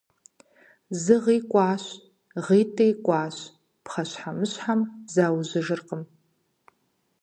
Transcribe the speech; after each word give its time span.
Зы 1.01 1.15
гъи 1.23 1.39
кӀуащ, 1.51 1.83
гъитӀи 2.45 2.87
кӀуащ– 3.05 3.37
пхъэщхьэмыщхьэм 3.83 4.79
заужьыжыркъым. 5.13 6.03